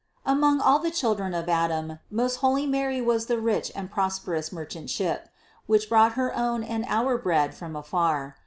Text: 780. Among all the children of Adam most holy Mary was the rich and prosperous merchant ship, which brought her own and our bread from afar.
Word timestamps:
780. 0.23 0.39
Among 0.39 0.61
all 0.61 0.79
the 0.79 0.89
children 0.91 1.33
of 1.35 1.47
Adam 1.47 1.99
most 2.09 2.37
holy 2.37 2.65
Mary 2.65 2.99
was 3.01 3.27
the 3.27 3.37
rich 3.39 3.71
and 3.75 3.91
prosperous 3.91 4.51
merchant 4.51 4.89
ship, 4.89 5.29
which 5.67 5.89
brought 5.89 6.13
her 6.13 6.35
own 6.35 6.63
and 6.63 6.85
our 6.89 7.19
bread 7.19 7.53
from 7.53 7.75
afar. 7.75 8.35